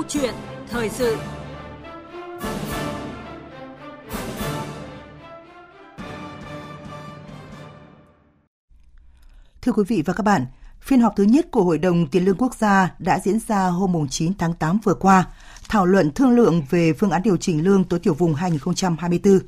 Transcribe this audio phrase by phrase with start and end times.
[0.00, 0.34] Câu chuyện
[0.70, 1.16] thời sự
[9.62, 10.46] Thưa quý vị và các bạn,
[10.80, 14.08] phiên họp thứ nhất của Hội đồng Tiền lương Quốc gia đã diễn ra hôm
[14.10, 15.24] 9 tháng 8 vừa qua,
[15.68, 19.38] thảo luận thương lượng về phương án điều chỉnh lương tối thiểu vùng 2024.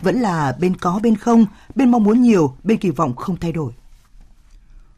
[0.00, 3.52] Vẫn là bên có bên không, bên mong muốn nhiều, bên kỳ vọng không thay
[3.52, 3.72] đổi.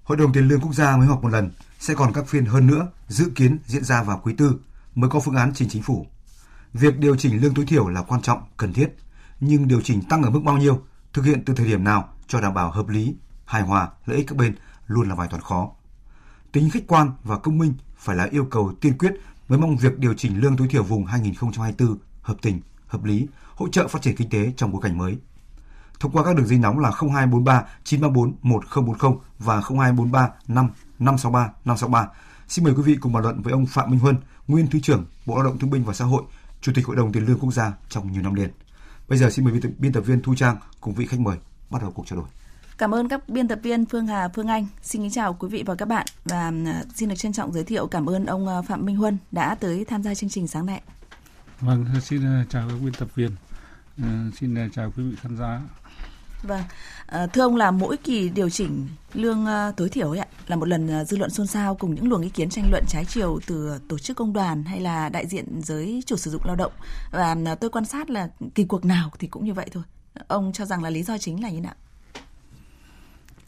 [0.05, 2.67] Hội đồng Tiền lương Quốc gia mới họp một lần, sẽ còn các phiên hơn
[2.67, 4.59] nữa dự kiến diễn ra vào quý tư
[4.95, 6.07] mới có phương án trình chính phủ.
[6.73, 8.97] Việc điều chỉnh lương tối thiểu là quan trọng, cần thiết,
[9.41, 10.83] nhưng điều chỉnh tăng ở mức bao nhiêu,
[11.13, 14.27] thực hiện từ thời điểm nào cho đảm bảo hợp lý, hài hòa, lợi ích
[14.27, 14.55] các bên
[14.87, 15.71] luôn là bài toán khó.
[16.53, 19.13] Tính khách quan và công minh phải là yêu cầu tiên quyết
[19.49, 23.69] mới mong việc điều chỉnh lương tối thiểu vùng 2024 hợp tình, hợp lý, hỗ
[23.69, 25.19] trợ phát triển kinh tế trong bối cảnh mới.
[26.01, 30.69] Thông qua các đường dây nóng là 0243 934 1040 và 0243 5
[30.99, 32.09] 563 563.
[32.53, 34.17] Xin mời quý vị cùng bàn luận với ông Phạm Minh Huân,
[34.49, 36.23] nguyên Thứ trưởng Bộ Lao động Thương binh và Xã hội,
[36.61, 38.51] Chủ tịch Hội đồng Tiền lương Quốc gia trong nhiều năm liền.
[39.09, 41.37] Bây giờ xin mời biên tập viên Thu Trang cùng vị khách mời
[41.71, 42.29] bắt đầu cuộc trao đổi.
[42.79, 44.67] Cảm ơn các biên tập viên Phương Hà, Phương Anh.
[44.83, 47.65] Xin kính chào quý vị và các bạn và à, xin được trân trọng giới
[47.65, 50.67] thiệu cảm ơn ông à, Phạm Minh Huân đã tới tham gia chương trình sáng
[50.67, 50.83] nay.
[51.61, 53.31] Vâng, xin à, chào các biên tập viên.
[54.41, 55.61] Xin chào quý vị khán giả.
[56.43, 56.63] Vâng,
[57.07, 60.57] ờ, thưa ông là mỗi kỳ điều chỉnh lương ờ, tối thiểu ấy ạ là
[60.57, 63.05] một lần ờ, dư luận xôn xao cùng những luồng ý kiến tranh luận trái
[63.05, 66.57] chiều từ tổ chức công đoàn hay là đại diện giới chủ sử dụng lao
[66.57, 66.73] động
[67.11, 69.83] và tôi quan sát là kỳ cuộc nào thì cũng như vậy thôi.
[70.29, 71.75] Ông cho rằng là lý do chính là như nào?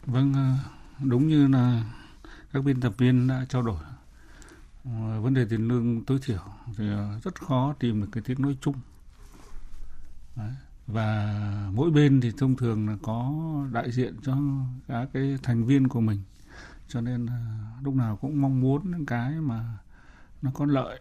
[0.05, 0.57] Vâng,
[0.99, 1.83] đúng như là
[2.53, 3.77] các biên tập viên đã trao đổi
[5.21, 6.41] vấn đề tiền lương tối thiểu
[6.77, 6.83] thì
[7.23, 8.75] rất khó tìm được cái tiếng nói chung
[10.35, 10.51] Đấy
[10.87, 13.33] và mỗi bên thì thông thường là có
[13.71, 14.37] đại diện cho
[14.87, 16.19] các cái thành viên của mình.
[16.87, 17.27] Cho nên
[17.83, 19.77] lúc nào cũng mong muốn những cái mà
[20.41, 20.99] nó có lợi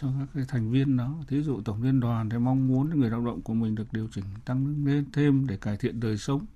[0.00, 1.14] cho các cái thành viên đó.
[1.28, 4.08] Thí dụ tổng liên đoàn thì mong muốn người lao động của mình được điều
[4.12, 6.46] chỉnh tăng lên thêm để cải thiện đời sống.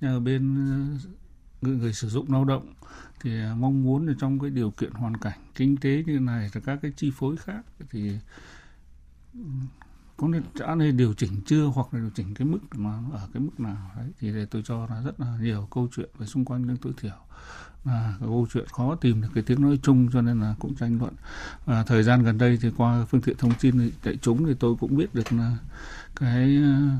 [0.00, 0.54] Nhờ bên
[1.62, 2.74] người, người sử dụng lao động
[3.20, 6.50] thì ờ, mong muốn là trong cái điều kiện hoàn cảnh kinh tế như này
[6.52, 8.18] và các cái chi phối khác thì
[9.34, 9.40] ừ,
[10.16, 13.28] có nên đã nên điều chỉnh chưa hoặc là điều chỉnh cái mức mà ở
[13.32, 13.90] cái mức nào?
[13.96, 16.76] Đấy thì để tôi cho là rất là nhiều câu chuyện về xung quanh lương
[16.76, 17.16] tối thiểu.
[17.84, 20.98] Là câu chuyện khó tìm được cái tiếng nói chung cho nên là cũng tranh
[20.98, 21.14] luận.
[21.64, 24.74] Và thời gian gần đây thì qua phương tiện thông tin đại chúng thì tôi
[24.80, 25.56] cũng biết được là
[26.16, 26.98] cái à,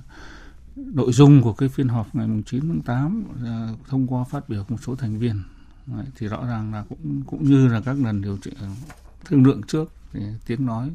[0.77, 4.65] nội dung của cái phiên họp ngày 9 tháng 8 à, thông qua phát biểu
[4.65, 5.43] của một số thành viên.
[5.87, 8.69] Đấy, thì rõ ràng là cũng cũng như là các lần điều chỉnh à,
[9.25, 10.91] thương lượng trước thì tiếng nói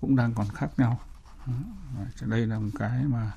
[0.00, 1.00] cũng đang còn khác nhau
[2.20, 3.32] đây là một cái mà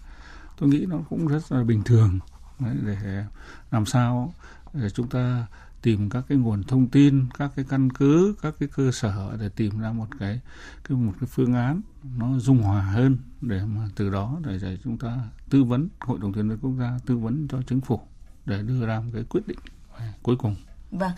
[0.58, 2.20] tôi nghĩ nó cũng rất là bình thường.
[2.60, 3.26] Đấy, để
[3.72, 4.34] làm sao
[4.74, 5.48] để chúng ta
[5.82, 9.50] tìm các cái nguồn thông tin các cái căn cứ các cái cơ sở để
[9.50, 10.42] tìm ra một cái
[10.84, 11.82] cái một cái phương án
[12.18, 15.18] nó dung hòa hơn để mà từ đó để, để chúng ta
[15.50, 18.00] tư vấn hội đồng tiền lương quốc gia tư vấn cho chính phủ
[18.46, 19.60] để đưa ra một cái quyết định
[20.24, 20.56] cuối cùng
[20.98, 21.12] vâng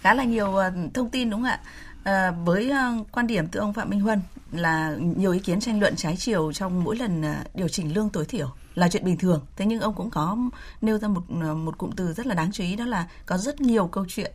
[0.00, 1.60] khá là nhiều ờ, thông tin đúng không ạ?
[2.04, 4.20] À, với ờ, quan điểm từ ông phạm minh huân
[4.52, 7.22] là nhiều ý kiến tranh luận trái chiều trong mỗi lần
[7.54, 9.46] điều chỉnh lương tối thiểu là chuyện bình thường.
[9.56, 10.36] Thế nhưng ông cũng có
[10.80, 13.60] nêu ra một một cụm từ rất là đáng chú ý đó là có rất
[13.60, 14.32] nhiều câu chuyện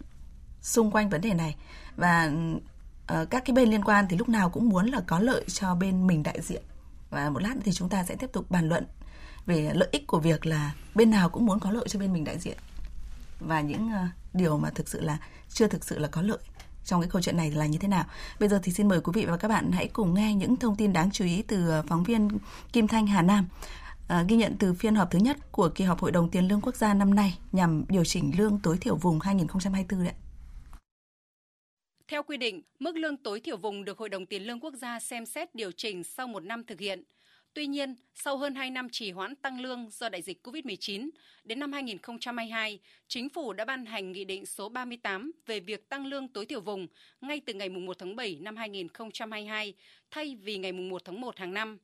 [0.61, 1.55] xung quanh vấn đề này.
[1.95, 2.31] Và
[3.21, 5.75] uh, các cái bên liên quan thì lúc nào cũng muốn là có lợi cho
[5.75, 6.61] bên mình đại diện.
[7.09, 8.85] Và một lát thì chúng ta sẽ tiếp tục bàn luận
[9.45, 12.23] về lợi ích của việc là bên nào cũng muốn có lợi cho bên mình
[12.23, 12.57] đại diện.
[13.39, 15.17] Và những uh, điều mà thực sự là
[15.49, 16.39] chưa thực sự là có lợi
[16.85, 18.05] trong cái câu chuyện này là như thế nào.
[18.39, 20.75] Bây giờ thì xin mời quý vị và các bạn hãy cùng nghe những thông
[20.75, 22.29] tin đáng chú ý từ ờ, phóng viên
[22.73, 23.47] Kim Thanh Hà Nam
[24.07, 26.61] à, ghi nhận từ phiên họp thứ nhất của kỳ họp Hội đồng Tiền lương
[26.61, 30.13] Quốc gia năm nay nhằm điều chỉnh lương tối thiểu vùng 2024 đấy.
[32.07, 34.99] Theo quy định, mức lương tối thiểu vùng được Hội đồng Tiền lương Quốc gia
[34.99, 37.03] xem xét điều chỉnh sau một năm thực hiện.
[37.53, 41.09] Tuy nhiên, sau hơn 2 năm trì hoãn tăng lương do đại dịch COVID-19,
[41.43, 46.05] đến năm 2022, Chính phủ đã ban hành Nghị định số 38 về việc tăng
[46.05, 46.87] lương tối thiểu vùng
[47.21, 49.73] ngay từ ngày 1 tháng 7 năm 2022
[50.11, 51.77] thay vì ngày 1 tháng 1 hàng năm.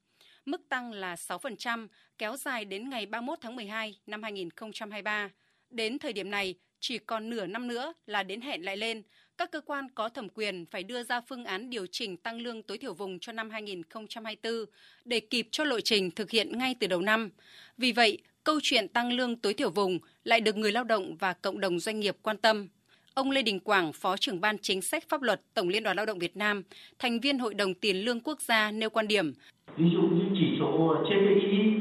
[0.45, 1.87] Mức tăng là 6%,
[2.17, 5.29] kéo dài đến ngày 31 tháng 12 năm 2023.
[5.69, 9.03] Đến thời điểm này, chỉ còn nửa năm nữa là đến hẹn lại lên,
[9.37, 12.63] các cơ quan có thẩm quyền phải đưa ra phương án điều chỉnh tăng lương
[12.63, 14.53] tối thiểu vùng cho năm 2024
[15.05, 17.29] để kịp cho lộ trình thực hiện ngay từ đầu năm.
[17.77, 21.33] Vì vậy, câu chuyện tăng lương tối thiểu vùng lại được người lao động và
[21.33, 22.67] cộng đồng doanh nghiệp quan tâm.
[23.13, 26.05] Ông Lê Đình Quảng, Phó trưởng ban chính sách pháp luật Tổng Liên đoàn Lao
[26.05, 26.63] động Việt Nam,
[26.99, 29.33] thành viên Hội đồng Tiền lương Quốc gia nêu quan điểm.
[29.77, 31.73] Ví dụ như chỉ số CPI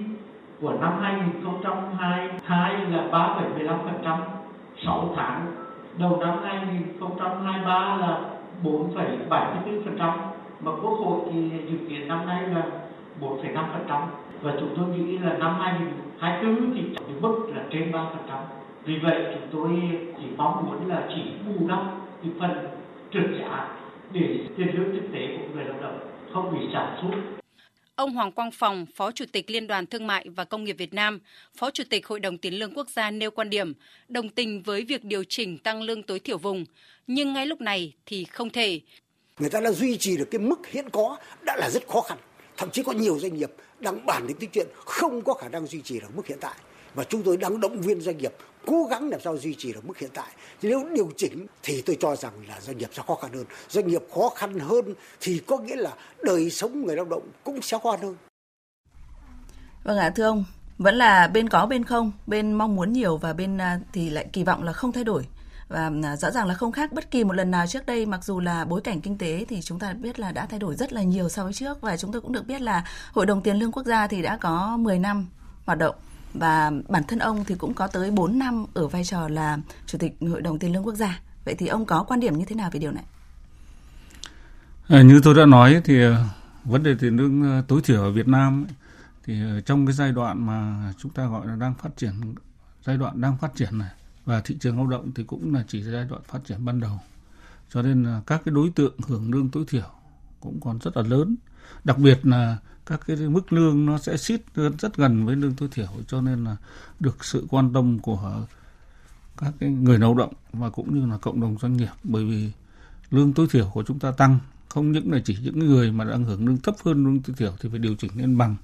[0.61, 4.21] của năm 2022 là 3,15%,
[4.85, 5.64] 6 tháng
[5.99, 8.21] đầu năm 2023 là
[8.63, 10.19] 4,74%,
[10.61, 12.63] mà quốc hội thì dự kiến năm nay là
[13.21, 14.07] 4,5%
[14.43, 18.07] và chúng tôi nghĩ là năm 2024 thì cái mức là trên 3%.
[18.85, 19.71] Vì vậy chúng tôi
[20.19, 21.81] chỉ mong muốn là chỉ bù đắp
[22.23, 22.51] cái phần
[23.13, 23.69] trượt giá
[24.13, 25.99] để tiền lương thực tế của người lao động
[26.33, 27.44] không bị giảm sút.
[27.97, 30.95] Ông Hoàng Quang Phòng, Phó Chủ tịch Liên đoàn Thương mại và Công nghiệp Việt
[30.95, 31.21] Nam,
[31.57, 33.75] Phó Chủ tịch Hội đồng Tiền lương Quốc gia nêu quan điểm
[34.09, 36.65] đồng tình với việc điều chỉnh tăng lương tối thiểu vùng,
[37.07, 38.81] nhưng ngay lúc này thì không thể.
[39.39, 42.19] Người ta đã duy trì được cái mức hiện có đã là rất khó khăn.
[42.57, 43.51] Thậm chí có nhiều doanh nghiệp
[43.81, 46.55] đang bàn đến cái chuyện không có khả năng duy trì được mức hiện tại
[46.95, 48.35] và chúng tôi đang động viên doanh nghiệp
[48.67, 50.33] cố gắng làm sao duy trì được mức hiện tại.
[50.63, 53.45] Nếu điều chỉnh thì tôi cho rằng là doanh nghiệp sẽ khó khăn hơn.
[53.69, 55.91] Doanh nghiệp khó khăn hơn thì có nghĩa là
[56.23, 58.17] đời sống người lao động cũng sẽ khó khăn hơn.
[59.85, 60.45] Vâng ạ, thưa ông,
[60.79, 64.27] vẫn là bên có bên không, bên mong muốn nhiều và bên à, thì lại
[64.33, 65.27] kỳ vọng là không thay đổi
[65.69, 68.25] và à, rõ ràng là không khác bất kỳ một lần nào trước đây mặc
[68.25, 70.93] dù là bối cảnh kinh tế thì chúng ta biết là đã thay đổi rất
[70.93, 73.57] là nhiều so với trước và chúng tôi cũng được biết là Hội đồng Tiền
[73.57, 75.27] lương Quốc gia thì đã có 10 năm
[75.67, 75.95] hoạt động
[76.35, 79.99] và bản thân ông thì cũng có tới 4 năm ở vai trò là Chủ
[79.99, 81.21] tịch Hội đồng Tiền lương Quốc gia.
[81.45, 83.05] Vậy thì ông có quan điểm như thế nào về điều này?
[84.89, 86.25] À, như tôi đã nói thì à,
[86.65, 88.67] vấn đề tiền lương à, tối thiểu ở Việt Nam
[89.25, 92.35] thì à, trong cái giai đoạn mà chúng ta gọi là đang phát triển
[92.85, 93.91] giai đoạn đang phát triển này
[94.25, 97.01] và thị trường lao động thì cũng là chỉ giai đoạn phát triển ban đầu
[97.71, 99.91] cho nên là các cái đối tượng hưởng lương tối thiểu
[100.41, 101.37] cũng còn rất là lớn
[101.85, 105.69] đặc biệt là các cái mức lương nó sẽ xít rất gần với lương tối
[105.73, 106.57] thiểu, cho nên là
[107.01, 108.47] được sự quan tâm của
[109.37, 112.51] các cái người lao động và cũng như là cộng đồng doanh nghiệp, bởi vì
[113.11, 114.39] lương tối thiểu của chúng ta tăng.
[114.69, 117.53] Không những là chỉ những người mà đang hưởng lương thấp hơn lương tối thiểu
[117.61, 118.57] thì phải điều chỉnh lên bằng,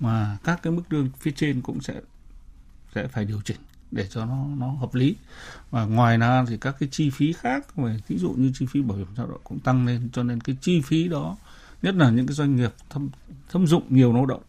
[0.00, 2.00] mà các cái mức lương phía trên cũng sẽ
[2.94, 3.56] sẽ phải điều chỉnh
[3.90, 5.16] để cho nó nó hợp lý.
[5.70, 8.82] Và ngoài ra thì các cái chi phí khác về ví dụ như chi phí
[8.82, 11.36] bảo hiểm xã hội cũng tăng lên, cho nên cái chi phí đó
[11.82, 13.08] nhất là những cái doanh nghiệp thâm
[13.50, 14.42] thâm dụng nhiều lao động.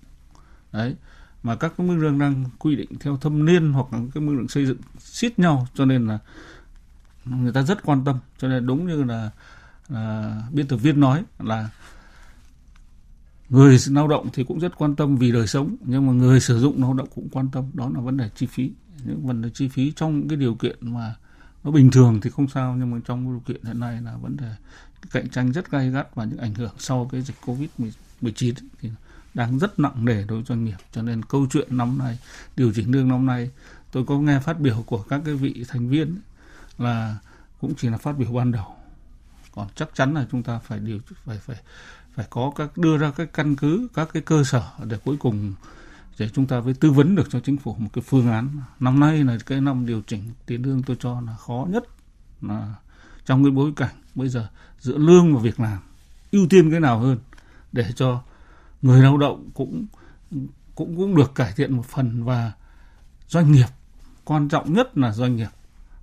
[0.72, 0.96] Đấy
[1.44, 4.34] mà các cái mức lương đang quy định theo thâm niên hoặc là cái mức
[4.34, 6.20] lương xây dựng xít nhau cho nên là
[7.26, 8.20] người ta rất quan tâm.
[8.38, 9.32] Cho nên đúng như là,
[9.90, 11.70] là biên tập viên nói là
[13.50, 16.60] người lao động thì cũng rất quan tâm vì đời sống nhưng mà người sử
[16.60, 17.66] dụng lao động cũng quan tâm.
[17.74, 18.72] Đó là vấn đề chi phí.
[19.06, 21.16] Những vấn đề chi phí trong những cái điều kiện mà
[21.64, 24.38] nó bình thường thì không sao nhưng mà trong điều kiện hiện nay là vấn
[24.38, 24.56] đề
[25.12, 27.70] cạnh tranh rất gay gắt và những ảnh hưởng sau cái dịch covid
[28.22, 28.90] 19 thì
[29.34, 30.78] đang rất nặng nề đối với doanh nghiệp.
[30.92, 32.20] Cho nên câu chuyện năm nay,
[32.56, 33.52] điều chỉnh lương năm nay,
[33.92, 36.18] tôi có nghe phát biểu của các cái vị thành viên
[36.78, 37.18] là
[37.62, 38.76] cũng chỉ là phát biểu ban đầu.
[39.52, 41.58] Còn chắc chắn là chúng ta phải điều, phải phải
[42.16, 45.54] phải có các, đưa ra các căn cứ, các cái cơ sở để cuối cùng
[46.20, 48.50] để chúng ta mới tư vấn được cho chính phủ một cái phương án.
[48.80, 51.84] Năm nay là cái năm điều chỉnh tiền lương tôi cho là khó nhất,
[52.42, 52.74] là
[53.26, 54.48] trong cái bối cảnh bây giờ
[54.80, 55.80] giữa lương và việc làm,
[56.32, 57.18] ưu tiên cái nào hơn
[57.72, 58.24] để cho
[58.82, 59.86] người lao động cũng
[60.76, 62.52] cũng cũng được cải thiện một phần và
[63.28, 63.68] doanh nghiệp,
[64.24, 65.50] quan trọng nhất là doanh nghiệp,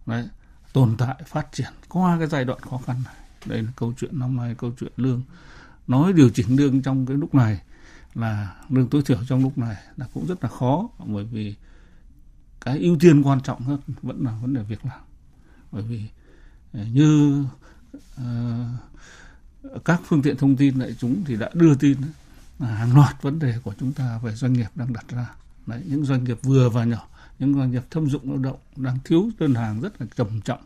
[0.07, 0.29] đấy,
[0.73, 3.15] tồn tại, phát triển qua cái giai đoạn khó khăn này.
[3.47, 5.23] Đây là câu chuyện năm nay, câu chuyện lương.
[5.87, 7.61] Nói điều chỉnh lương trong cái lúc này
[8.15, 11.55] là lương tối thiểu trong lúc này là cũng rất là khó, bởi vì
[12.61, 15.01] cái ưu tiên quan trọng hơn vẫn là vấn đề việc làm.
[15.73, 16.09] Bởi vì
[16.73, 17.45] như
[18.21, 18.25] uh,
[19.85, 21.97] các phương tiện thông tin đại chúng thì đã đưa tin
[22.59, 25.31] hàng loạt vấn đề của chúng ta về doanh nghiệp đang đặt ra.
[25.67, 27.07] Đấy, những doanh nghiệp vừa và nhỏ
[27.39, 30.61] những doanh nghiệp thâm dụng lao động đang thiếu đơn hàng rất là trầm trọng.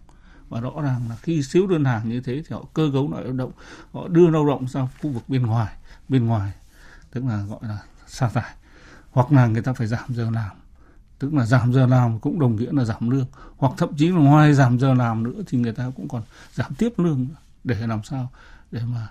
[0.49, 3.25] Và rõ ràng là khi thiếu đơn hàng như thế thì họ cơ cấu lại
[3.25, 3.53] lao động
[3.93, 5.77] họ đưa lao động sang khu vực bên ngoài
[6.09, 6.53] bên ngoài
[7.11, 8.55] tức là gọi là sa thải
[9.11, 10.51] hoặc là người ta phải giảm giờ làm
[11.25, 13.27] tức là giảm giờ làm cũng đồng nghĩa là giảm lương.
[13.57, 16.23] Hoặc thậm chí là ngoài giảm giờ làm nữa thì người ta cũng còn
[16.55, 17.27] giảm tiếp lương
[17.65, 18.31] để làm sao
[18.73, 19.09] để mà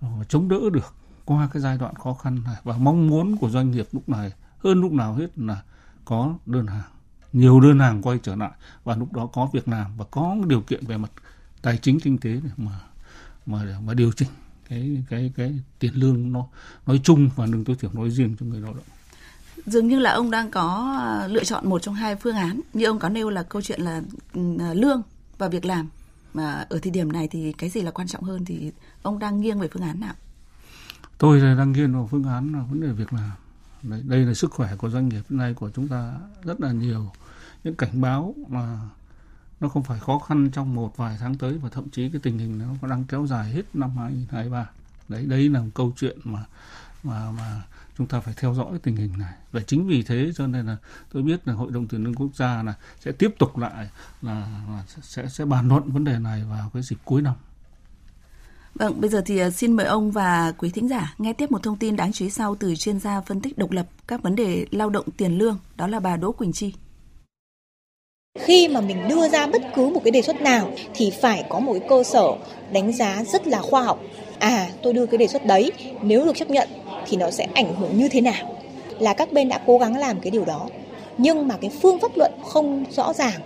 [0.00, 0.94] ờ, chống đỡ được
[1.24, 2.56] qua cái giai đoạn khó khăn này.
[2.64, 5.62] Và mong muốn của doanh nghiệp lúc này hơn lúc nào hết là
[6.04, 6.90] có đơn hàng,
[7.32, 8.52] nhiều đơn hàng quay trở lại.
[8.84, 11.10] Và lúc đó có việc làm và có điều kiện về mặt
[11.62, 12.80] tài chính kinh tế để mà
[13.46, 14.28] mà mà điều chỉnh
[14.68, 16.46] cái cái cái tiền lương nó,
[16.86, 18.84] nói chung và lương tối thiểu nói riêng cho người lao động
[19.66, 22.60] dường như là ông đang có ờ, lựa chọn một trong hai phương án.
[22.72, 24.02] Như ông có nêu là câu chuyện là
[24.32, 25.02] ừ, ờ, lương
[25.38, 25.88] và việc làm.
[26.34, 29.40] Mà ở thời điểm này thì cái gì là quan trọng hơn thì ông đang
[29.40, 30.14] nghiêng về phương án nào?
[31.18, 33.30] Tôi đang nghiêng vào phương án là vấn đề việc làm.
[33.82, 36.72] Đây, đây là sức khỏe của doanh nghiệp hiện nay của chúng ta rất là
[36.72, 37.10] nhiều.
[37.64, 38.78] Những cảnh báo mà
[39.60, 42.38] nó không phải khó khăn trong một vài tháng tới và thậm chí cái tình
[42.38, 44.66] hình nó đang kéo dài hết năm 2023
[45.08, 46.44] đấy đấy là một câu chuyện mà
[47.02, 47.62] mà mà
[47.98, 50.76] chúng ta phải theo dõi tình hình này và chính vì thế cho nên là
[51.12, 53.88] tôi biết là hội đồng tiền lương quốc gia là sẽ tiếp tục lại
[54.22, 57.34] là, là sẽ sẽ bàn luận vấn đề này vào cái dịp cuối năm
[58.74, 61.62] Vâng, bây giờ thì ờ, xin mời ông và quý thính giả nghe tiếp một
[61.62, 64.36] thông tin đáng chú ý sau từ chuyên gia phân tích độc lập các vấn
[64.36, 66.72] đề lao động tiền lương, đó là bà Đỗ Quỳnh Chi.
[68.38, 71.60] Khi mà mình đưa ra bất cứ một cái đề xuất nào thì phải có
[71.60, 72.24] một cái cơ sở
[72.72, 74.00] đánh giá rất là khoa học.
[74.38, 75.72] À, tôi đưa cái đề xuất đấy,
[76.02, 76.68] nếu được chấp nhận
[77.06, 78.56] thì nó sẽ ảnh hưởng như thế nào?
[78.98, 80.66] Là các bên đã cố gắng làm cái điều đó.
[81.18, 83.40] Nhưng mà cái phương pháp luận không rõ ràng,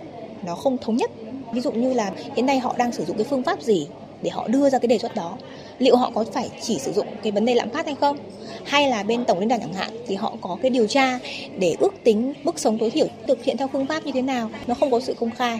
[0.45, 1.11] nó không thống nhất.
[1.53, 3.87] Ví dụ như là hiện nay họ đang sử dụng cái phương pháp gì
[4.21, 5.37] để họ đưa ra cái đề xuất đó
[5.79, 8.17] liệu họ có phải chỉ sử dụng cái vấn đề lạm phát hay không
[8.65, 11.19] hay là bên tổng liên đoàn chẳng hạn thì họ có cái điều tra
[11.57, 14.49] để ước tính mức sống tối thiểu thực hiện theo phương pháp như thế nào
[14.67, 15.59] nó không có sự công khai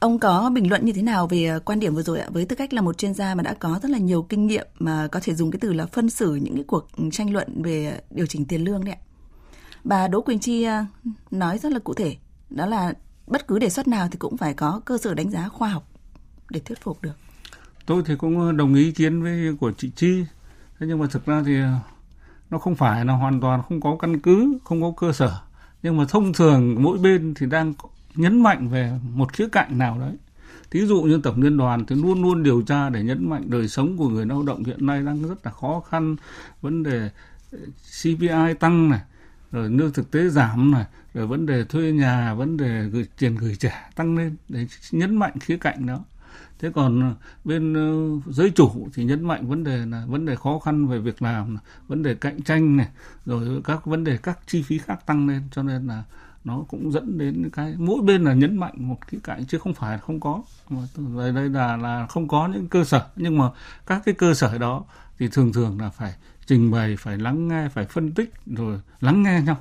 [0.00, 2.28] Ông có bình luận như thế nào về ờ, quan điểm vừa rồi ạ?
[2.30, 4.66] Với tư cách là một chuyên gia mà đã có rất là nhiều kinh nghiệm
[4.78, 7.62] mà có thể dùng cái từ là phân xử những cái cuộc ừ, tranh luận
[7.62, 9.00] về điều chỉnh tiền lương đấy ạ.
[9.84, 10.84] Bà Đỗ Quỳnh Chi ờ,
[11.30, 12.16] nói rất là cụ thể,
[12.50, 12.92] đó là
[13.26, 15.88] bất cứ đề xuất nào thì cũng phải có cơ sở đánh giá khoa học
[16.50, 17.16] để thuyết phục được.
[17.86, 20.24] Tôi thì cũng ờ, đồng ý ý kiến với của chị Chi.
[20.78, 21.56] Thế nhưng mà thực ra thì
[22.50, 25.40] nó không phải là hoàn toàn không có căn cứ, không có cơ sở.
[25.82, 27.74] Nhưng mà thông thường mỗi bên thì đang
[28.14, 30.16] nhấn mạnh về một khía cạnh nào đấy.
[30.70, 33.68] Thí dụ như Tổng Liên đoàn thì luôn luôn điều tra để nhấn mạnh đời
[33.68, 36.16] sống của người lao động hiện nay đang rất là khó khăn.
[36.60, 37.10] Vấn đề
[37.52, 37.58] ờ,
[38.02, 39.00] CPI tăng này,
[39.52, 43.36] rồi lương thực tế giảm này, rồi vấn đề thuê nhà, vấn đề gửi tiền
[43.36, 46.04] gửi trả tăng lên để nhấn mạnh khía cạnh đó.
[46.58, 47.14] Thế còn ờ,
[47.44, 50.98] bên ờ, giới chủ thì nhấn mạnh vấn đề là vấn đề khó khăn về
[50.98, 52.88] việc làm, vấn đề cạnh tranh này,
[53.26, 56.04] rồi các vấn đề các chi phí khác tăng lên cho nên là
[56.44, 59.74] nó cũng dẫn đến cái mỗi bên là nhấn mạnh một cái cạnh chứ không
[59.74, 60.42] phải là không có.
[60.68, 60.80] Mà
[61.34, 63.06] đây là là không có những cơ sở.
[63.16, 63.50] Nhưng mà
[63.86, 64.84] các cái cơ sở đó
[65.18, 66.14] thì thường thường là phải
[66.46, 69.56] trình bày phải lắng nghe phải phân tích rồi lắng nghe nhau.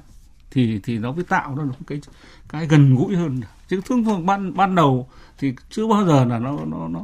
[0.51, 2.01] Thì thì nó mới tạo ra một cái
[2.49, 3.41] cái gần gũi hơn.
[3.67, 7.01] Chứ thường thường ban ban đầu thì chưa bao giờ là nó nó nó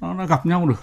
[0.00, 0.82] nó, nó gặp nhau được.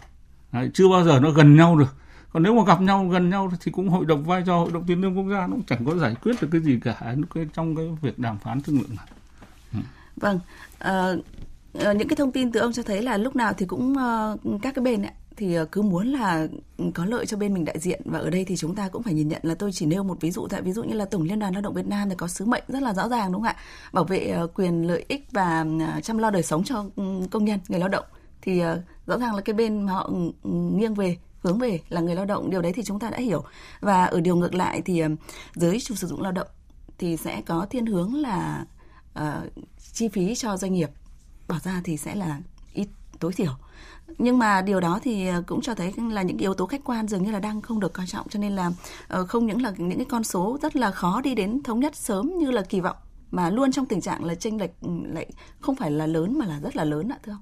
[0.52, 1.96] Đấy, chưa bao giờ nó gần nhau được
[2.34, 4.84] còn nếu mà gặp nhau gần nhau thì cũng hội đồng vai trò hội đồng
[4.88, 7.16] tiền lương quốc gia nó cũng chẳng có giải quyết được cái gì cả
[7.54, 9.08] trong cái việc đàm phán thương lượng này.
[9.74, 9.80] Ừ.
[10.16, 10.40] vâng
[10.80, 11.14] à,
[11.74, 14.76] những cái thông tin từ ông cho thấy là lúc nào thì cũng ờ, các
[14.76, 16.48] cái bên ấy, thì cứ muốn là
[16.94, 18.02] có lợi cho bên mình đại diện.
[18.06, 20.18] Và ở đây thì chúng ta cũng phải nhìn nhận là tôi chỉ nêu một
[20.22, 22.16] ví dụ tại ví dụ như là tổng liên đoàn lao động Việt Nam thì
[22.16, 23.56] có sứ mệnh rất là rõ ràng đúng không ạ?
[23.94, 25.66] Bảo vệ quyền lợi ích và
[26.04, 28.06] chăm lo đời sống cho ừ, công nhân người lao động.
[28.42, 28.62] Thì
[29.06, 30.12] rõ ràng là cái bên mà họ
[30.44, 32.50] nghiêng về hướng về là người lao động.
[32.50, 33.44] Điều đấy thì chúng ta đã hiểu.
[33.79, 35.03] Và ở điều ngược lại thì
[35.56, 36.48] giới chủ sử dụng lao động
[36.98, 38.65] thì sẽ có thiên hướng là
[39.20, 39.53] uh,
[39.94, 40.89] chi phí cho doanh nghiệp
[41.48, 42.39] bỏ ra thì sẽ là
[42.74, 42.88] ít
[43.20, 43.51] tối thiểu.
[44.17, 47.08] Nhưng mà điều đó thì ờ, cũng cho thấy là những yếu tố khách quan
[47.08, 48.29] dường như là đang không được coi trọng.
[48.29, 48.72] Cho nên là
[49.08, 51.96] ờ, không những là những cái con số rất là khó đi đến thống nhất
[51.96, 52.98] sớm như là kỳ vọng
[53.32, 55.27] mà luôn trong tình trạng là chênh lệch ừ, lại
[55.60, 57.41] không phải là lớn mà là rất là lớn ạ thưa ông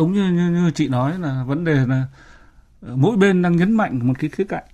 [0.00, 2.06] đúng như, như như chị nói là vấn đề là
[2.80, 4.64] ờ, mỗi bên đang nhấn mạnh một cái khía cạnh.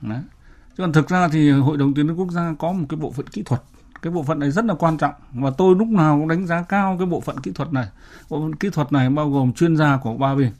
[0.00, 0.22] Đấy.
[0.68, 3.12] chứ còn thực ra thì hội đồng tiền lương quốc gia có một cái bộ
[3.12, 3.62] phận kỹ thuật.
[4.02, 5.14] Cái bộ phận này rất là quan trọng.
[5.32, 7.88] Và tôi lúc nào cũng đánh giá cao cái bộ phận kỹ thuật này.
[8.30, 10.52] Bộ phận kỹ thuật này bao gồm chuyên gia của ba bên.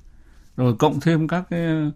[0.57, 1.93] Rồi cộng thêm các cái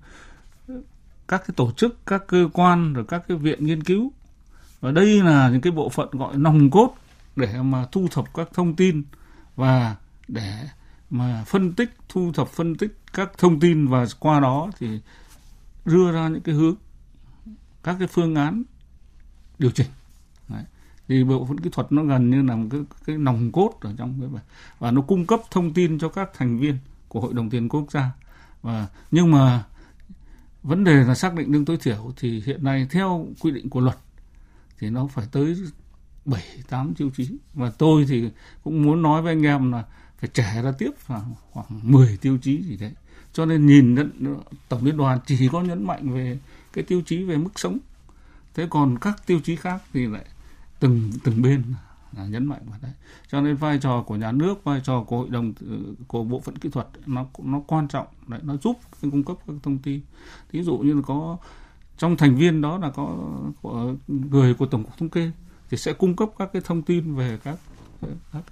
[1.29, 4.13] các cái tổ chức các cơ quan rồi các cái viện nghiên cứu.
[4.81, 6.95] Và đây là những cái bộ phận gọi nòng cốt
[7.37, 9.03] để mà thu thập các thông tin
[9.57, 9.97] và
[10.29, 10.69] để
[11.11, 15.01] mà phân tích, thu thập, phân tích các thông tin và qua đó thì
[15.85, 16.75] đưa ra những cái hướng,
[17.83, 18.63] các cái phương án
[19.59, 19.87] điều chỉnh.
[20.49, 20.65] Đấy.
[21.09, 23.95] Thì bộ phận kỹ thuật nó gần như là một cái cái nòng cốt ở
[23.99, 24.41] trong cái
[24.79, 27.93] và nó cung cấp thông tin cho các thành viên của hội đồng tiền quốc
[27.93, 28.11] gia.
[28.63, 29.65] Và, nhưng mà
[30.63, 33.81] vấn đề là xác định lương tối thiểu thì hiện nay theo quy định của
[33.81, 33.97] luật
[34.79, 35.57] thì nó phải tới
[36.25, 37.39] bảy, tám tiêu chí.
[37.55, 38.31] Và tôi thì
[38.65, 39.85] cũng muốn nói với anh em là
[40.19, 42.93] phải trẻ ra tiếp khoảng, khoảng 10 tiêu chí gì đấy.
[43.33, 43.97] Cho nên nhìn
[44.69, 46.39] tổng liên đoàn chỉ có nhấn mạnh về
[46.73, 47.79] cái tiêu chí về mức sống.
[48.55, 50.25] Thế còn các tiêu chí khác thì lại
[50.81, 51.63] từng từng bên
[52.17, 52.93] là nhấn mạnh vào đấy.
[53.29, 56.41] Cho nên vai trò của nhà nước vai trò của hội đồng ừ, của bộ
[56.41, 60.01] phận kỹ thuật nó nó quan trọng đấy nó giúp cung cấp các thông tin.
[60.51, 61.37] Ví dụ như là có
[61.99, 63.17] trong thành viên đó là có
[63.63, 65.31] của người của tổng cục thống kê
[65.71, 67.59] thì sẽ cung cấp các cái thông tin về các,
[68.33, 68.43] các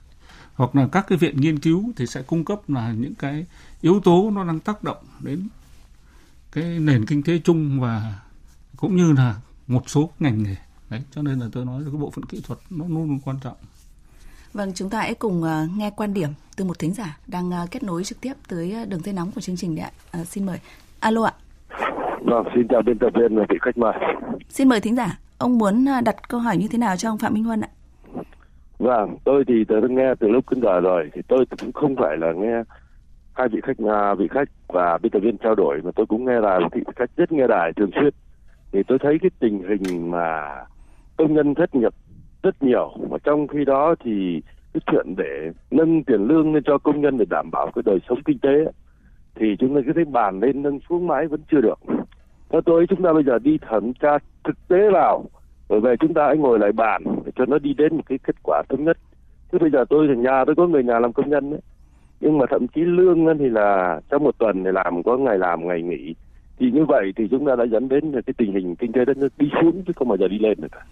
[0.56, 3.46] hoặc là các cái viện nghiên cứu thì sẽ cung cấp là những cái
[3.80, 5.48] yếu tố nó đang tác động đến
[6.52, 8.20] cái nền kinh tế chung và
[8.76, 9.34] cũng như là
[9.66, 10.56] một số ngành nghề
[10.90, 13.20] đấy cho nên là tôi nói là cái bộ phận kỹ thuật nó luôn luôn
[13.24, 13.56] quan trọng
[14.52, 17.70] Vâng, chúng ta hãy cùng uh, nghe quan điểm từ một thính giả đang uh,
[17.70, 20.20] kết nối trực tiếp tới uh, đường dây nóng của chương trình đấy ạ.
[20.20, 20.58] Uh, xin mời.
[21.00, 21.32] Alo ạ.
[22.24, 23.92] Vâng, xin chào biên tập viên và vị khách mời.
[24.48, 27.18] Xin mời thính giả, ông muốn uh, đặt câu hỏi như thế nào cho ông
[27.18, 27.68] Phạm Minh Huân ạ?
[28.86, 31.96] Vâng, tôi thì tôi đã nghe từ lúc đến giờ rồi thì tôi cũng không
[31.96, 32.62] phải là nghe
[33.32, 36.24] hai vị khách à, vị khách và biên tập viên trao đổi mà tôi cũng
[36.24, 38.14] nghe là vị khách rất nghe đài thường xuyên.
[38.72, 40.56] Thì tôi thấy cái tình hình mà
[41.16, 41.92] công nhân thất nghiệp
[42.42, 44.42] rất nhiều và trong khi đó thì
[44.74, 47.98] cái chuyện để nâng tiền lương lên cho công nhân để đảm bảo cái đời
[48.08, 48.72] sống kinh tế
[49.34, 51.78] thì chúng ta cứ thấy bàn lên nâng xuống mãi vẫn chưa được.
[52.50, 55.24] Theo tôi chúng ta bây giờ đi thẩm tra thực tế vào
[55.68, 58.18] rồi về chúng ta hãy ngồi lại bàn để cho nó đi đến một cái
[58.18, 58.98] kết quả thống nhất.
[59.52, 61.60] Chứ bây giờ tôi ở nhà tôi có người nhà làm công nhân đấy.
[62.20, 65.68] Nhưng mà thậm chí lương thì là trong một tuần thì làm, có ngày làm,
[65.68, 66.14] ngày nghỉ.
[66.58, 69.16] Thì như vậy thì chúng ta đã dẫn đến cái tình hình kinh tế đất
[69.16, 70.84] nước đi xuống chứ không bao giờ đi lên được cả.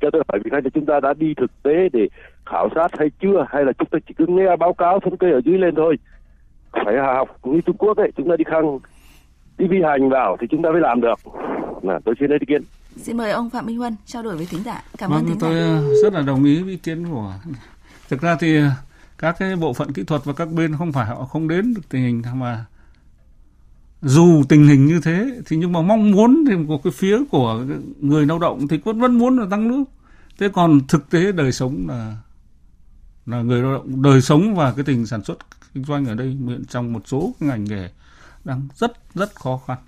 [0.00, 2.08] Cho tôi hỏi vì là chúng ta đã đi thực tế để
[2.46, 3.46] khảo sát hay chưa?
[3.48, 5.96] Hay là chúng ta chỉ cứ nghe báo cáo thống kê ở dưới lên thôi?
[6.72, 8.78] Phải học như Trung Quốc ấy, chúng ta đi khăng
[9.58, 11.18] đi vi hành vào thì chúng ta mới làm được
[11.82, 12.62] là tôi xin lấy ý kiến
[12.96, 14.82] Xin mời ông Phạm Minh Huân trao đổi với thính giả.
[14.98, 15.60] Cảm vâng, ơn thính tôi giả.
[15.60, 17.34] ờ, rất là đồng ý với ý kiến của
[18.08, 18.68] thực ra thì ờ,
[19.18, 21.82] các cái bộ phận kỹ thuật và các bên không phải họ không đến được
[21.88, 22.64] tình hình mà
[24.02, 27.64] dù tình hình như thế thì nhưng mà mong muốn thì của cái phía của
[28.00, 29.84] người lao động thì vẫn vẫn muốn là tăng lương
[30.38, 32.16] thế còn thực tế đời sống là
[33.26, 35.38] là người lao động đời sống và cái tình sản xuất
[35.74, 36.36] kinh doanh ở đây
[36.68, 37.88] trong một số ngành nghề
[38.44, 39.78] đang rất rất khó khăn.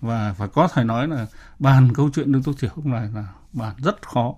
[0.00, 1.26] Và phải có thể nói là
[1.58, 4.34] bàn câu chuyện lương tối thiểu không này là bàn rất khó,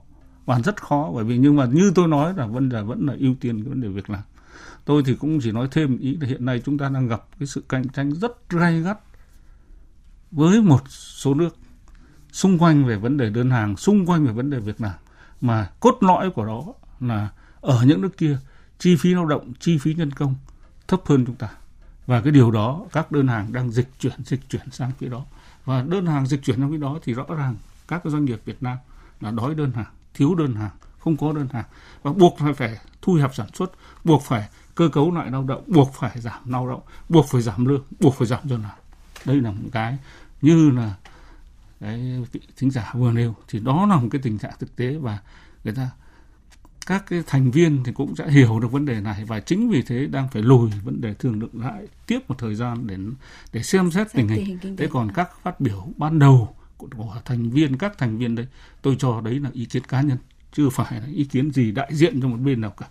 [0.46, 1.10] bàn rất khó.
[1.14, 3.68] Bởi vì nhưng mà như tôi nói là vấn đề vẫn là ưu tiên cái
[3.68, 4.22] vấn đề việc làm.
[4.84, 7.46] Tôi thì cũng chỉ nói thêm ý là hiện nay chúng ta đang gặp cái
[7.46, 8.98] sự cạnh tranh rất gay gắt
[10.30, 11.56] với một số nước
[12.32, 14.94] xung quanh về vấn đề đơn hàng, xung quanh về vấn đề việc làm.
[15.40, 16.64] Mà cốt lõi của đó
[17.00, 17.28] là
[17.60, 18.38] ở những nước kia,
[18.78, 20.34] chi phí lao động, chi phí nhân công
[20.88, 21.48] thấp hơn chúng ta
[22.10, 25.24] và cái điều đó, các đơn hàng đang dịch chuyển dịch chuyển sang phía đó.
[25.64, 27.56] Và đơn hàng dịch chuyển sang phía đó thì rõ ràng
[27.88, 28.76] các doanh nghiệp Việt Nam
[29.20, 31.64] là đói đơn hàng, thiếu đơn hàng, không có đơn hàng.
[32.02, 33.72] Và buộc phải phải thu hẹp sản xuất,
[34.04, 37.64] buộc phải cơ cấu lại lao động, buộc phải giảm lao động, buộc phải giảm
[37.64, 38.78] lương, buộc phải giảm dân hàng
[39.24, 39.98] đây là một cái
[40.42, 40.94] như là
[41.80, 43.34] cái vị thính giả vừa nêu.
[43.48, 45.18] Thì đó là một cái tình trạng thực tế và
[45.64, 45.90] người ta
[46.90, 49.82] các cái thành viên thì cũng sẽ hiểu được vấn đề này và chính vì
[49.82, 52.96] thế đang phải lùi vấn đề thương lượng lại tiếp một thời gian để
[53.52, 54.58] để xem xét tình hình.
[54.76, 56.88] Thế còn các phát biểu ban đầu của,
[57.24, 58.46] thành viên các thành viên đây
[58.82, 60.18] tôi cho đấy là ý kiến cá nhân
[60.52, 62.86] chưa phải là ý kiến gì đại diện cho một bên nào cả.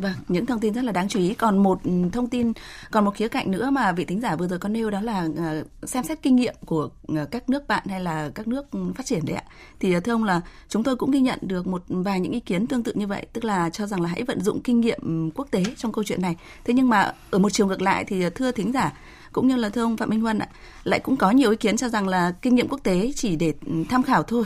[0.00, 1.34] Vâng, những thông tin rất là đáng chú ý.
[1.34, 2.52] Còn một ừ, thông tin,
[2.90, 5.28] còn một khía cạnh nữa mà vị thính giả vừa rồi có nêu đó là
[5.36, 9.06] ờ, xem xét kinh nghiệm của ờ, các nước bạn hay là các nước phát
[9.06, 9.44] triển đấy ạ.
[9.80, 12.40] Thì ờ, thưa ông là chúng tôi cũng ghi nhận được một vài những ý
[12.40, 14.98] kiến tương tự như vậy, tức là cho rằng là hãy vận dụng kinh nghiệm
[15.02, 16.36] ừ, quốc tế trong câu chuyện này.
[16.64, 18.92] Thế nhưng mà ở một chiều ngược lại thì thưa thính giả
[19.32, 20.48] cũng như là thưa ông Phạm Minh Huân ạ,
[20.84, 23.54] lại cũng có nhiều ý kiến cho rằng là kinh nghiệm quốc tế chỉ để
[23.66, 24.44] ừ, tham khảo thôi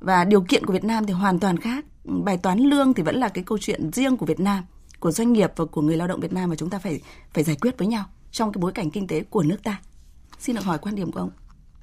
[0.00, 1.84] và điều kiện của Việt Nam thì hoàn toàn khác.
[2.04, 4.64] Bài toán lương thì vẫn là cái câu chuyện riêng của Việt Nam
[5.00, 7.00] của doanh nghiệp và của người lao động Việt Nam mà chúng ta phải
[7.34, 9.80] phải giải quyết với nhau trong cái bối cảnh kinh tế của nước ta.
[10.38, 11.30] Xin được hỏi quan điểm của ông.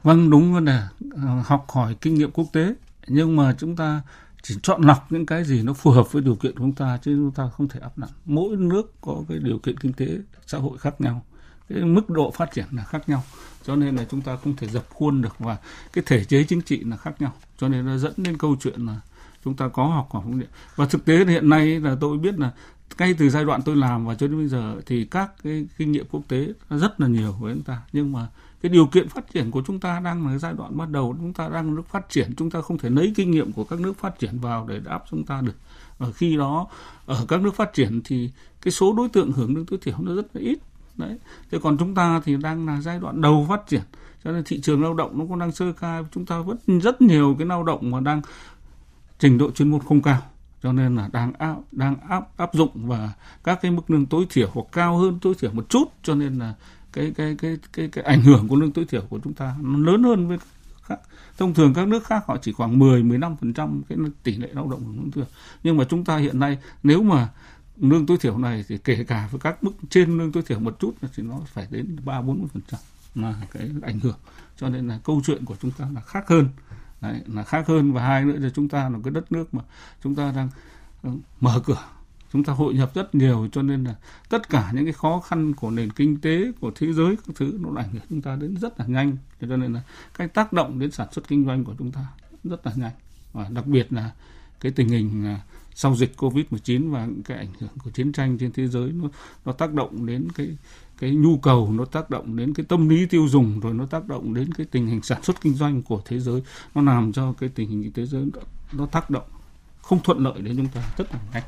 [0.03, 0.81] Vâng, đúng vấn đề
[1.15, 2.73] ờ, học hỏi kinh nghiệm quốc tế
[3.07, 4.01] nhưng mà chúng ta
[4.43, 6.99] chỉ chọn lọc những cái gì nó phù hợp với điều kiện của chúng ta
[7.01, 8.09] chứ chúng ta không thể áp đặt.
[8.25, 10.07] Mỗi nước có cái điều kiện kinh tế
[10.45, 11.21] xã hội khác nhau,
[11.69, 13.23] cái mức độ phát triển là khác nhau
[13.63, 15.57] cho nên là chúng ta không thể dập khuôn được và
[15.93, 18.85] cái thể chế chính trị là khác nhau cho nên nó dẫn đến câu chuyện
[18.85, 19.01] là
[19.43, 22.39] chúng ta có học hỏi kinh nghiệm và thực tế hiện nay là tôi biết
[22.39, 22.51] là
[22.97, 25.91] ngay từ giai đoạn tôi làm và cho đến bây giờ thì các cái kinh
[25.91, 27.81] nghiệm quốc tế rất là nhiều với chúng ta.
[27.93, 28.27] Nhưng mà
[28.61, 31.33] cái điều kiện phát triển của chúng ta đang là giai đoạn bắt đầu, chúng
[31.33, 33.97] ta đang nước phát triển, chúng ta không thể lấy kinh nghiệm của các nước
[33.97, 35.55] phát triển vào để áp chúng ta được.
[35.97, 36.67] Và khi đó,
[37.05, 40.15] ở các nước phát triển thì cái số đối tượng hưởng lương tối thiểu nó
[40.15, 40.59] rất là ít.
[40.95, 41.17] Đấy.
[41.51, 43.81] Thế còn chúng ta thì đang là giai đoạn đầu phát triển.
[44.23, 47.01] Cho nên thị trường lao động nó cũng đang sơ khai chúng ta vẫn rất
[47.01, 48.21] nhiều cái lao động mà đang
[49.19, 50.21] trình độ chuyên môn không cao
[50.67, 54.25] cho nên là đang áp đang áp áp dụng và các cái mức lương tối
[54.29, 56.53] thiểu hoặc cao hơn tối thiểu một chút cho nên là
[56.93, 59.79] cái cái cái cái cái ảnh hưởng của lương tối thiểu của chúng ta nó
[59.79, 60.37] lớn hơn với
[60.81, 60.99] khác.
[61.37, 64.83] Thông thường các nước khác họ chỉ khoảng 10 15% cái tỷ lệ lao động
[64.85, 65.35] của lương tối thiểu.
[65.63, 67.29] Nhưng mà chúng ta hiện nay nếu mà
[67.77, 70.79] lương tối thiểu này thì kể cả với các mức trên lương tối thiểu một
[70.79, 72.35] chút thì nó phải đến 3 40%
[73.15, 74.17] là cái ảnh hưởng.
[74.57, 76.49] Cho nên là câu chuyện của chúng ta là khác hơn.
[77.01, 77.93] Đấy, là khác hơn.
[77.93, 79.63] Và hai nữa là chúng ta là cái đất nước mà
[80.03, 80.49] chúng ta đang
[81.03, 81.83] ờ, mở cửa.
[82.33, 83.95] Chúng ta hội nhập rất nhiều cho nên là
[84.29, 87.59] tất cả những cái khó khăn của nền kinh tế của thế giới các thứ
[87.59, 89.17] nó ảnh hưởng chúng ta đến rất là nhanh.
[89.41, 89.81] Cho nên là
[90.17, 92.05] cái tác động đến sản xuất kinh doanh của chúng ta
[92.43, 92.91] rất là nhanh.
[93.33, 94.11] Và đặc biệt là
[94.59, 95.41] cái tình hình à,
[95.75, 99.09] sau dịch covid 19 và cái ảnh hưởng của chiến tranh trên thế giới nó
[99.45, 100.57] nó tác động đến cái
[100.99, 104.07] cái nhu cầu nó tác động đến cái tâm lý tiêu dùng rồi nó tác
[104.07, 106.41] động đến cái tình hình sản xuất kinh doanh của thế giới
[106.75, 108.25] nó làm cho cái tình hình kinh tế giới
[108.73, 109.23] nó, tác động
[109.81, 111.43] không thuận lợi đến chúng ta rất là nhanh.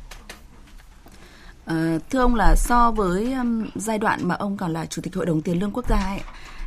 [1.66, 5.16] À, thưa ông là so với um, giai đoạn mà ông còn là chủ tịch
[5.16, 6.22] hội đồng tiền lương quốc gia ấy,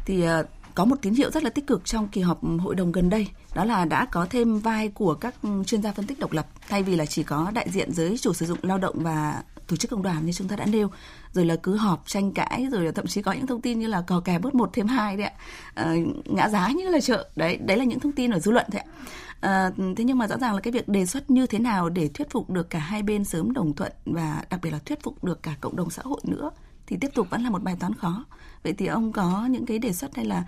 [0.05, 2.93] thì uh, có một tín hiệu rất là tích cực trong kỳ họp hội đồng
[2.93, 5.35] gần đây đó là đã có thêm vai của các
[5.67, 6.47] chuyên gia phân tích độc lập.
[6.69, 9.77] Thay vì là chỉ có đại diện giới chủ sử dụng lao động và tổ
[9.77, 10.91] chức công đoàn như chúng ta đã nêu
[11.33, 13.87] rồi là cứ họp tranh cãi rồi là thậm chí có những thông tin như
[13.87, 15.33] là cò kè bớt một thêm hai đấy ạ.
[15.75, 17.29] À, ngã giá như là chợ.
[17.37, 18.93] Đấy đấy là những thông tin ở dư luận đấy ạ.
[19.41, 22.09] À, thế nhưng mà rõ ràng là cái việc đề xuất như thế nào để
[22.09, 25.25] thuyết phục được cả hai bên sớm đồng thuận và đặc biệt là thuyết phục
[25.25, 26.51] được cả cộng đồng xã hội nữa
[26.87, 28.25] thì tiếp tục vẫn là một bài toán khó.
[28.65, 30.45] Vậy thì ông có những cái đề xuất hay là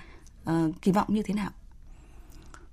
[0.51, 1.51] uh, kỳ vọng như thế nào?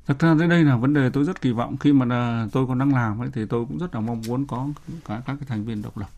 [0.08, 1.78] Thật ra tới đây là vấn đề tôi rất kỳ vọng.
[1.78, 4.46] Khi mà à, tôi còn đang làm ấy, thì tôi cũng rất là mong muốn
[4.46, 4.68] có
[5.06, 6.10] cả các cái thành viên độc lập.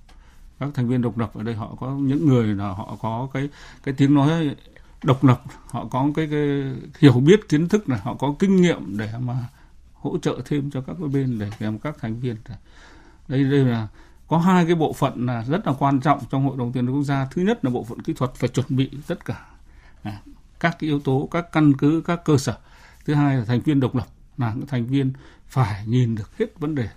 [0.59, 3.49] Các thành viên độc lập ở đây họ có những người là họ có cái
[3.83, 4.55] cái tiếng nói
[5.03, 8.97] độc lập họ có cái, cái hiểu biết kiến thức này họ có kinh nghiệm
[8.97, 9.35] để mà
[9.93, 12.35] hỗ trợ thêm cho các bên để làm các thành viên.
[13.27, 13.87] Đây đây là
[14.27, 17.03] có hai cái bộ phận là rất là quan trọng trong hội đồng tiền quốc
[17.03, 17.27] gia.
[17.31, 19.45] Thứ nhất là bộ phận kỹ thuật phải chuẩn bị tất cả.
[20.03, 20.21] À,
[20.63, 22.57] các cái yếu tố các căn cứ các cơ sở.
[23.05, 25.13] Thứ hai là thành viên độc lập là những thành viên
[25.47, 26.89] phải nhìn được hết vấn đề.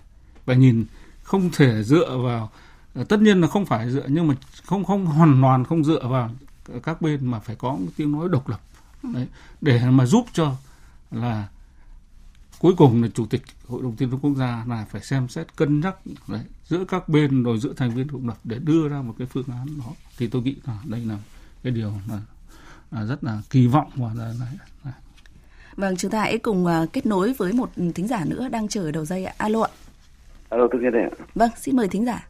[0.45, 0.85] Và nhìn
[1.23, 2.51] không thể dựa vào
[2.93, 6.07] ờ, tất nhiên là không phải dựa nhưng mà không không hoàn toàn không dựa
[6.07, 6.31] vào
[6.83, 8.61] các bên mà phải có một tiếng nói độc lập.
[9.13, 9.27] Đấy,
[9.61, 10.55] để mà giúp cho
[11.11, 11.47] là
[12.59, 15.55] cuối cùng là chủ tịch hội đồng tiên lương quốc gia là phải xem xét
[15.55, 15.95] cân nhắc
[16.27, 19.27] đấy, giữa các bên rồi giữa thành viên độc lập để đưa ra một cái
[19.27, 19.93] phương án đó.
[20.17, 21.17] Thì tôi nghĩ là đây là
[21.63, 22.21] cái điều là
[22.91, 24.09] rất là kỳ vọng và.
[25.75, 28.83] Vâng, chúng ta hãy cùng uh, kết nối với một thính giả nữa đang chờ
[28.83, 29.33] ở đầu dây ạ.
[29.37, 29.69] Alo ạ.
[30.49, 31.09] Alo, tôi nghe đây ạ.
[31.35, 32.27] Vâng, xin mời thính giả.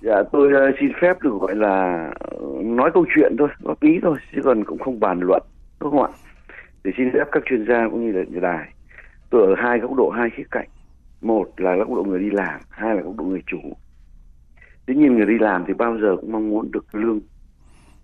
[0.00, 2.10] Dạ, tôi uh, xin phép được gọi là
[2.64, 5.42] nói câu chuyện thôi, góp ý thôi, chứ còn cũng không bàn luận,
[5.80, 6.10] đúng không ạ?
[6.84, 8.72] Để xin phép các chuyên gia cũng như là đài
[9.30, 10.68] tôi ở hai góc độ hai khía cạnh
[11.20, 13.58] một là góc độ người đi làm hai là góc độ người chủ
[14.86, 17.20] tuy nhiên người đi làm thì bao giờ cũng mong muốn được lương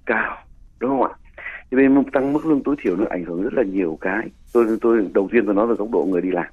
[0.06, 0.36] cao
[0.78, 1.12] đúng không ạ
[1.70, 4.28] thế nên tăng mức lương tối thiểu nó ảnh hưởng rất là nhiều cái.
[4.52, 6.46] Tôi tôi đầu tiên tôi nói về góc độ người đi làm.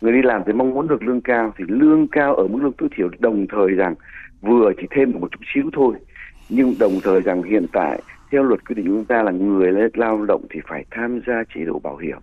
[0.00, 2.72] Người đi làm thì mong muốn được lương cao, thì lương cao ở mức lương
[2.72, 3.94] tối thiểu đồng thời rằng
[4.40, 5.94] vừa chỉ thêm được một chút xíu thôi.
[6.48, 9.72] Nhưng đồng thời rằng hiện tại, theo luật quy định của chúng ta là người
[9.94, 12.18] lao động thì phải tham gia chế độ bảo hiểm.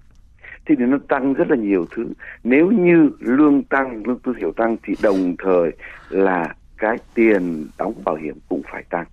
[0.65, 2.07] Thì nó tăng rất là nhiều thứ.
[2.43, 5.71] Nếu như lương tăng, lương tối thiểu tăng thì đồng thời
[6.09, 9.05] là cái tiền đóng bảo hiểm cũng phải tăng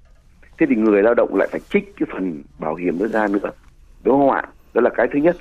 [0.59, 3.51] thế thì người lao động lại phải trích cái phần bảo hiểm đó ra nữa
[4.05, 4.43] đúng không ạ?
[4.75, 5.37] Đó là cái thứ nhất.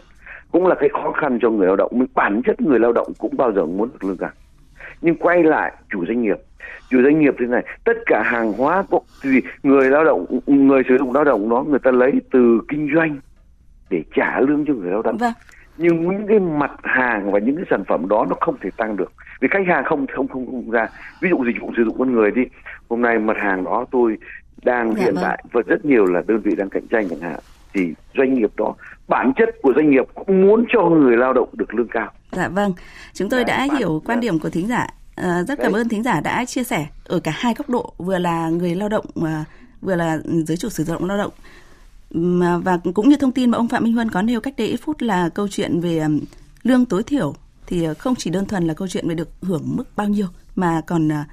[0.51, 3.07] Cũng là cái khó khăn cho người lao động mình bản chất người lao động
[3.17, 4.29] cũng bao giờ muốn được lương cao.
[5.01, 6.37] Nhưng quay lại chủ doanh nghiệp.
[6.89, 10.83] Chủ doanh nghiệp thế này tất cả hàng hóa cũng thì người lao động người
[10.89, 13.19] sử dụng lao động đó người ta lấy từ kinh doanh
[13.89, 15.17] để trả lương cho người lao động.
[15.17, 15.33] Vâng.
[15.77, 18.97] Nhưng những cái mặt hàng và những cái sản phẩm đó nó không thể tăng
[18.97, 19.13] được.
[19.41, 20.87] Vì khách hàng không không không, không ra.
[21.21, 22.41] Ví dụ dịch vụ sử dụng con người đi.
[22.89, 24.17] Hôm nay mặt hàng đó tôi
[24.63, 25.23] đang dạ hiện vâng.
[25.23, 27.39] tại và rất nhiều là đơn vị đang cạnh tranh chẳng hạn
[27.73, 28.75] thì doanh nghiệp đó
[29.07, 32.11] bản chất của doanh nghiệp cũng muốn cho người lao động được lương cao.
[32.31, 32.73] Dạ vâng,
[33.13, 34.87] chúng tôi dạ, đã bản, hiểu quan điểm của thính giả.
[35.15, 35.81] À, rất cảm Đấy.
[35.81, 38.89] ơn thính giả đã chia sẻ ở cả hai góc độ, vừa là người lao
[38.89, 39.45] động mà
[39.81, 41.31] vừa là giới chủ sử dụng lao động
[42.63, 44.77] và cũng như thông tin mà ông Phạm Minh Huân có nêu cách đây ít
[44.77, 46.07] phút là câu chuyện về
[46.63, 47.33] lương tối thiểu
[47.67, 50.81] thì không chỉ đơn thuần là câu chuyện về được hưởng mức bao nhiêu mà
[50.87, 51.23] còn ờ,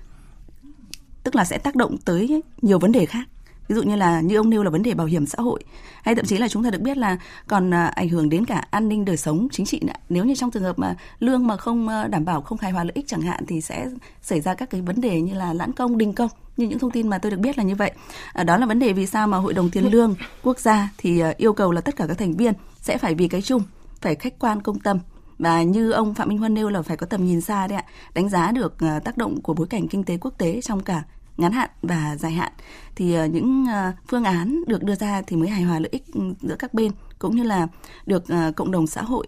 [1.24, 3.28] tức là sẽ tác động tới nhiều vấn đề khác
[3.68, 5.64] ví dụ như là như ông nêu là vấn đề bảo hiểm xã hội
[6.02, 8.64] hay thậm chí là chúng ta được biết là còn à, ảnh hưởng đến cả
[8.70, 9.92] an ninh đời sống chính trị nữa.
[10.08, 12.92] nếu như trong trường hợp mà lương mà không đảm bảo không hài hòa lợi
[12.94, 13.86] ích chẳng hạn thì sẽ
[14.22, 16.90] xảy ra các cái vấn đề như là lãn công đình công như những thông
[16.90, 17.92] tin mà tôi được biết là như vậy.
[18.32, 21.20] À, đó là vấn đề vì sao mà Hội đồng Tiền lương quốc gia thì
[21.20, 23.62] à, yêu cầu là tất cả các thành viên sẽ phải vì cái chung,
[24.00, 24.98] phải khách quan công tâm
[25.38, 27.84] và như ông Phạm Minh Huân nêu là phải có tầm nhìn xa đấy ạ,
[28.14, 31.02] đánh giá được tác động của bối cảnh kinh tế quốc tế trong cả
[31.36, 32.52] ngắn hạn và dài hạn
[32.96, 36.04] thì ờ, những ờ, phương án được đưa ra thì mới hài hòa lợi ích
[36.40, 37.68] giữa các bên cũng như là
[38.06, 39.26] được ờ, cộng đồng xã hội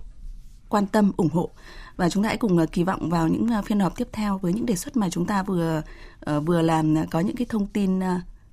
[0.68, 1.50] quan tâm ủng hộ
[1.96, 4.66] và chúng ta hãy cùng kỳ vọng vào những phiên họp tiếp theo với những
[4.66, 5.82] đề xuất mà chúng ta vừa
[6.46, 8.00] vừa làm có những cái thông tin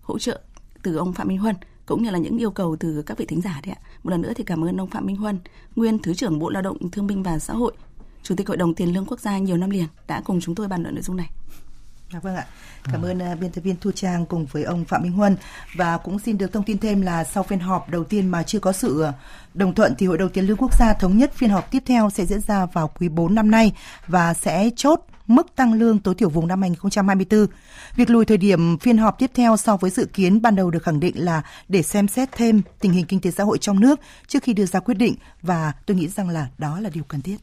[0.02, 0.42] hỗ trợ
[0.84, 3.42] từ ông Phạm Minh Huân cũng như là những yêu cầu từ các vị thính
[3.42, 3.82] giả đấy ạ.
[4.04, 5.40] Một lần nữa thì cảm ơn ông Phạm Minh Huân,
[5.76, 7.74] nguyên Thứ trưởng Bộ Lao động Thương binh và Xã hội,
[8.24, 10.68] Chủ tịch Hội đồng Tiền lương Quốc gia nhiều năm liền đã cùng chúng tôi
[10.68, 11.30] bàn luận nội dung này.
[12.14, 12.46] À, vâng ạ.
[12.92, 15.38] Cảm ơn uh, biên tập viên Thu Trang cùng với ông Phạm Minh Huân
[15.76, 18.60] và cũng xin được thông tin thêm là sau phiên họp đầu tiên mà chưa
[18.60, 19.06] có sự
[19.54, 22.10] đồng thuận thì Hội đồng Tiền lương Quốc gia thống nhất phiên họp tiếp theo
[22.10, 23.74] sẽ diễn ra vào quý 4 năm nay
[24.08, 27.48] và sẽ chốt mức tăng lương tối thiểu vùng năm 2024.
[27.96, 30.84] Việc lùi thời điểm phiên họp tiếp theo so với dự kiến ban đầu được
[30.84, 34.00] khẳng định là để xem xét thêm tình hình kinh tế xã hội trong nước
[34.28, 37.22] trước khi đưa ra quyết định và tôi nghĩ rằng là đó là điều cần
[37.22, 37.38] thiết.